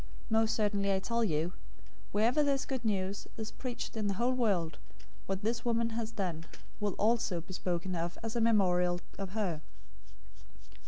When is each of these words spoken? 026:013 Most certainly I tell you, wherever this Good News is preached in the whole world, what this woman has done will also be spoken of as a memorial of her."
026:013 0.31 0.31
Most 0.31 0.55
certainly 0.55 0.91
I 0.93 0.97
tell 0.99 1.23
you, 1.23 1.53
wherever 2.11 2.41
this 2.41 2.65
Good 2.65 2.83
News 2.83 3.27
is 3.37 3.51
preached 3.51 3.95
in 3.95 4.07
the 4.07 4.15
whole 4.15 4.31
world, 4.33 4.79
what 5.27 5.43
this 5.43 5.63
woman 5.63 5.91
has 5.91 6.09
done 6.11 6.45
will 6.79 6.93
also 6.93 7.39
be 7.39 7.53
spoken 7.53 7.95
of 7.95 8.17
as 8.23 8.35
a 8.35 8.41
memorial 8.41 8.99
of 9.19 9.33
her." 9.33 9.61